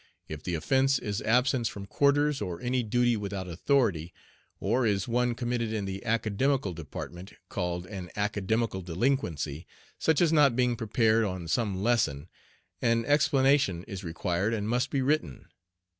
[0.27, 4.11] If the offence is absence from quarters or any duty without authority,
[4.59, 9.67] or is one committed in the Academical Department, called an Academical Delinquency,
[9.99, 12.29] such as not being prepared on some lesson,
[12.81, 15.45] an explanation is required and must be written.